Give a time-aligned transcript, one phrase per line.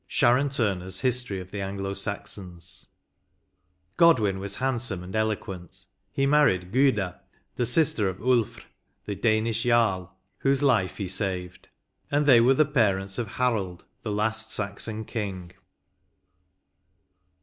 [0.17, 2.87] —Sharon Turner's '^History of the Anglo Saxons
[3.99, 7.19] J* Gt)dwin was handsome and eloquent: he married Gyda,
[7.55, 8.63] the sister of Ulfr,
[9.05, 11.69] the Danish Jarl, whose life he saved,
[12.09, 15.51] and they were the parents of Harold, the last Saxon king.